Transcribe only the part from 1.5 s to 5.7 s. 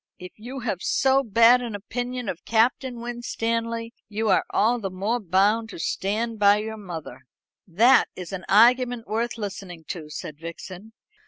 an opinion of Captain Winstanley, you are all the more bound